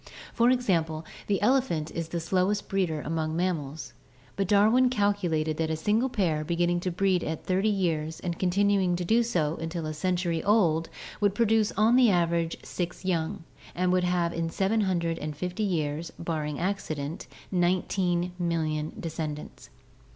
[0.33, 3.93] For example, the elephant is the slowest breeder among mammals,
[4.35, 8.95] but Darwin calculated that a single pair beginning to breed at thirty years and continuing
[8.95, 13.43] to do so until a century old would produce on the average six young
[13.75, 19.69] and would have in 750 years, barring accident, nineteen millions of descendants.